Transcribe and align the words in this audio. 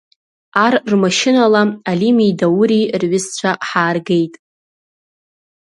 Ар 0.65 0.73
рмашьынала 0.91 1.61
Алими 1.91 2.27
Даури 2.39 2.81
рҩызцәа 3.01 3.51
ҳааргеит. 3.67 4.33